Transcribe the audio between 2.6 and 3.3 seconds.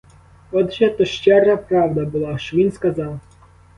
сказав.